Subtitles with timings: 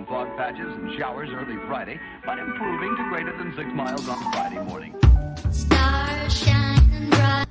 [0.00, 4.18] and fog patches and showers early Friday, but improving to greater than six miles on
[4.32, 4.94] Friday morning.
[5.50, 7.46] Stars shining bright.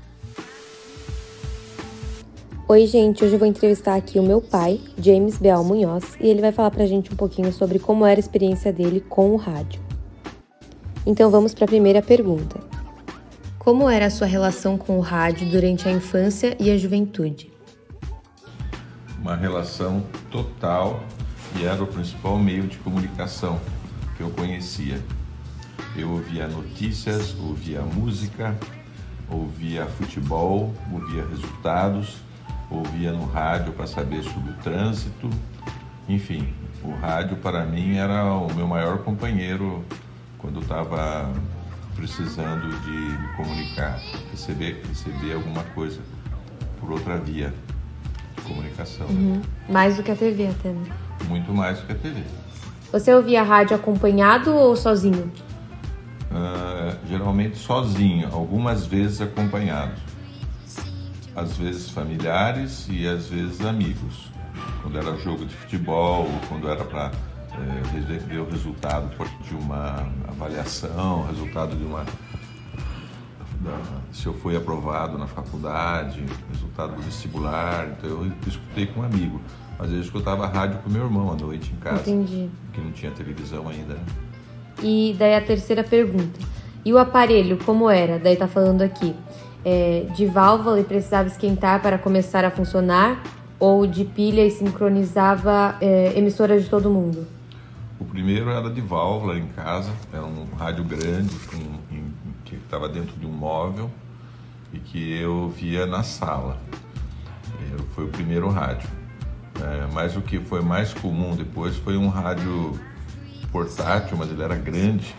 [2.67, 6.41] Oi, gente, hoje eu vou entrevistar aqui o meu pai, James Beal Munhoz, e ele
[6.41, 9.81] vai falar pra gente um pouquinho sobre como era a experiência dele com o rádio.
[11.05, 12.59] Então vamos para a primeira pergunta.
[13.57, 17.51] Como era a sua relação com o rádio durante a infância e a juventude?
[19.19, 21.01] Uma relação total
[21.55, 23.59] e era o principal meio de comunicação
[24.15, 25.01] que eu conhecia.
[25.95, 28.55] Eu ouvia notícias, ouvia música,
[29.29, 32.17] ouvia futebol, ouvia resultados,
[32.69, 35.29] ouvia no rádio para saber sobre o trânsito.
[36.07, 39.83] Enfim, o rádio para mim era o meu maior companheiro
[40.37, 41.31] quando estava
[41.95, 43.99] precisando de me comunicar,
[44.31, 45.99] receber, receber alguma coisa
[46.79, 47.53] por outra via
[48.37, 49.07] de comunicação.
[49.07, 49.41] né?
[49.67, 51.08] Mais do que a TV até, né?
[51.29, 52.23] Muito mais do que a TV.
[52.91, 55.31] Você ouvia rádio acompanhado ou sozinho?
[56.31, 59.93] Ah, geralmente sozinho, algumas vezes acompanhado.
[61.35, 64.31] Às vezes familiares e às vezes amigos.
[64.81, 67.11] Quando era jogo de futebol, quando era para
[68.27, 69.09] ver o resultado
[69.41, 72.05] de uma avaliação, resultado de uma.
[73.59, 73.79] Da-
[74.11, 77.87] se eu fui aprovado na faculdade, resultado do vestibular.
[77.97, 79.39] Então eu escutei com um amigo.
[79.77, 82.49] Às vezes eu escutava rádio com meu irmão à noite em casa, Entendi.
[82.73, 83.93] que não tinha televisão ainda.
[83.95, 84.01] né?
[84.81, 86.39] E daí a terceira pergunta.
[86.85, 88.17] E o aparelho, como era?
[88.19, 89.13] Daí tá falando aqui.
[89.65, 93.21] É, de válvula e precisava esquentar para começar a funcionar?
[93.59, 97.27] Ou de pilha e sincronizava é, emissoras de todo mundo?
[97.99, 101.57] O primeiro era de válvula em casa, era um rádio grande com,
[101.93, 102.08] em-
[102.49, 103.91] que estava dentro de um móvel
[104.73, 106.57] e que eu via na sala.
[107.61, 108.89] Eh, Foi o primeiro rádio.
[109.59, 112.73] Eh, mas o que foi mais comum depois foi um rádio
[113.51, 115.15] portátil, mas ele era grande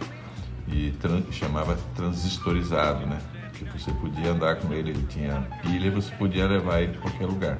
[0.68, 0.92] e
[1.30, 3.18] chamava transistorizado, né?
[3.54, 7.02] Que você podia andar com ele, ele tinha pilha e você podia levar ele para
[7.02, 7.58] qualquer lugar.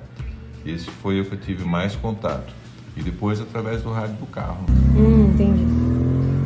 [0.64, 2.52] Esse foi o que eu tive mais contato.
[2.96, 4.64] E depois através do rádio do carro.
[4.96, 5.64] Hum, entendi.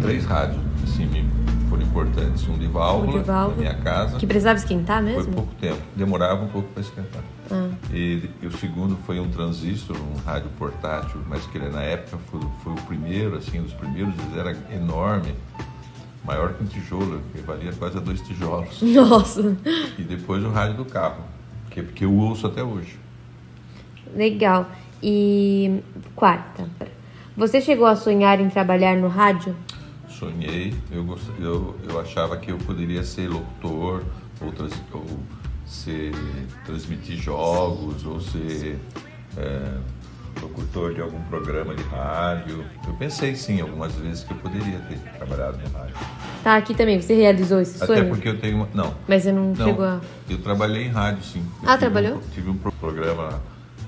[0.02, 1.20] Três rádios, assim, me
[1.94, 2.48] importantes.
[2.48, 3.56] Um de válvula, Um de válvula.
[3.56, 4.16] na minha casa.
[4.18, 5.32] Que precisava esquentar Foi mesmo?
[5.34, 7.22] pouco tempo, demorava um pouco para esquentar.
[7.50, 7.68] Ah.
[7.92, 12.18] E, e o segundo foi um transistor, um rádio portátil, mas que ele na época
[12.30, 15.34] foi, foi o primeiro, assim, um dos primeiros, ele era enorme,
[16.24, 18.80] maior que um tijolo, que valia quase a dois tijolos.
[18.82, 19.56] Nossa,
[19.98, 21.22] E depois o rádio do carro,
[21.70, 22.98] que, que eu ouço até hoje.
[24.14, 24.66] legal.
[25.06, 25.82] E
[26.16, 26.66] quarta.
[27.36, 29.54] Você chegou a sonhar em trabalhar no rádio?
[30.18, 31.24] Sonhei, eu, gost...
[31.40, 34.02] eu, eu achava que eu poderia ser locutor,
[34.40, 34.72] ou, trans...
[34.92, 35.04] ou
[35.66, 36.12] ser...
[36.64, 38.78] transmitir jogos, ou ser
[39.36, 39.78] é,
[40.40, 42.64] locutor de algum programa de rádio.
[42.86, 45.96] Eu pensei sim algumas vezes que eu poderia ter trabalhado no rádio.
[46.42, 47.00] Tá, aqui também.
[47.00, 48.08] Você realizou esse Até sonho?
[48.08, 48.68] porque eu tenho uma...
[48.74, 50.00] Não, Mas você não, não, chegou a...
[50.28, 51.44] eu trabalhei em rádio sim.
[51.62, 52.16] Eu Ah, trabalhou?
[52.18, 53.40] Um, tive um pro- programa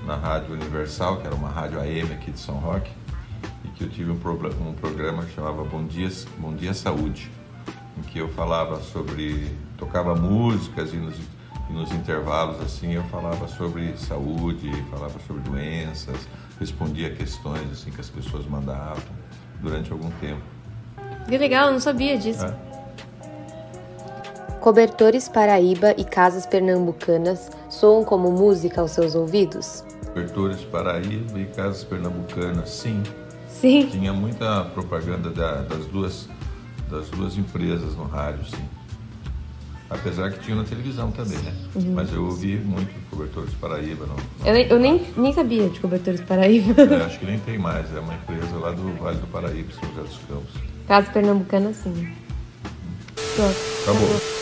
[0.05, 2.89] na Rádio Universal, que era uma rádio AM aqui de São Roque,
[3.77, 7.29] que eu tive um, programa- um programa que chamava Bom Dia, Bom Dia Saúde,
[7.97, 11.15] em que eu falava sobre, tocava músicas e nos,
[11.69, 16.17] e nos intervalos assim eu falava sobre saúde, falava sobre doenças,
[16.59, 19.03] respondia questões assim que as pessoas mandavam
[19.61, 20.41] durante algum tempo.
[21.27, 22.45] Que legal, eu não sabia disso.
[22.45, 22.67] É.
[24.59, 29.83] Cobertores Paraíba e casas pernambucanas soam como música aos seus ouvidos?
[30.07, 33.03] Cobertores Paraíba e Casas Pernambucanas, sim.
[33.49, 33.87] Sim.
[33.91, 36.29] Tinha muita propaganda da- das, duas,
[36.91, 38.63] das duas empresas no rádio, sim.
[39.89, 41.53] Apesar que tinha na televisão também, né?
[41.95, 44.05] Mas eu ouvi muito Cobertores Paraíba.
[44.05, 44.21] Não- Uhum.
[44.45, 46.81] Eu, nem, eu nem, nem sabia de Cobertores Paraíba.
[46.81, 49.89] É, acho que nem tem mais, é uma empresa lá do Vale do Paraíba, São
[49.89, 50.53] José dos Campos.
[50.87, 52.09] Casas pernambucanas, sim.
[53.35, 53.55] Pronto.
[53.83, 54.36] Acabou.